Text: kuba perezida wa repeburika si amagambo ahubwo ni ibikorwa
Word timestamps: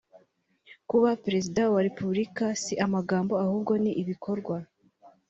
kuba 0.89 1.09
perezida 1.23 1.61
wa 1.73 1.81
repeburika 1.85 2.45
si 2.61 2.73
amagambo 2.85 3.33
ahubwo 3.43 3.73
ni 3.83 3.91
ibikorwa 4.01 4.57